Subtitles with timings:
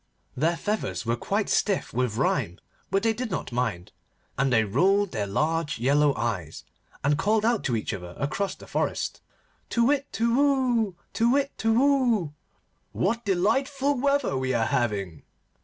[0.35, 2.57] Their feathers were quite stiff with rime,
[2.89, 3.91] but they did not mind,
[4.35, 6.63] and they rolled their large yellow eyes,
[7.03, 9.21] and called out to each other across the forest,
[9.69, 10.07] 'Tu whit!
[10.11, 10.95] Tu whoo!
[11.13, 11.51] Tu whit!
[11.55, 12.33] Tu whoo!
[12.93, 15.21] what delightful weather we are having!